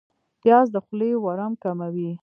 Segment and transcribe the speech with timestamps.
[0.41, 2.11] پیاز د خولې ورم کموي